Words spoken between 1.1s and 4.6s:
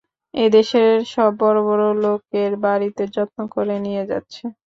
সব বড় বড় লোকের বাড়ীতে যত্ন করে নিয়ে যাচ্ছে।